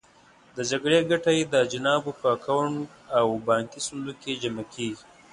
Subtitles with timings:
[0.55, 2.77] د جګړې ګټه یې د اجانبو په اکاونټ
[3.17, 5.03] او بانکي صندوق کې جمع کېږي.